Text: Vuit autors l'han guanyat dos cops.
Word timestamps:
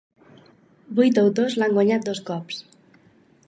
Vuit 0.99 1.21
autors 1.23 1.57
l'han 1.61 1.77
guanyat 1.77 2.09
dos 2.11 2.25
cops. 2.31 2.61